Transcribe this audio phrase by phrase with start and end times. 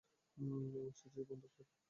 [0.37, 1.77] এবং সিসিটিভি বন্ধ করে দাও।